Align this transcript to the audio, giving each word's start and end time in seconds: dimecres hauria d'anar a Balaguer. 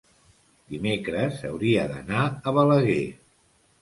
dimecres 0.75 1.43
hauria 1.49 1.85
d'anar 1.93 2.25
a 2.25 2.55
Balaguer. 2.59 3.01